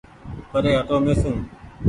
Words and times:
پري 0.49 0.71
هٽو 0.77 0.95
ميسون 1.05 1.37